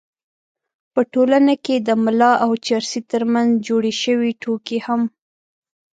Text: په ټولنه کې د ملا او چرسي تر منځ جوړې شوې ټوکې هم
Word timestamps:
په 0.93 1.01
ټولنه 1.13 1.53
کې 1.65 1.75
د 1.87 1.89
ملا 2.03 2.31
او 2.43 2.51
چرسي 2.65 3.01
تر 3.11 3.21
منځ 3.33 3.49
جوړې 3.67 3.93
شوې 4.03 4.31
ټوکې 4.41 4.79
هم 4.87 5.01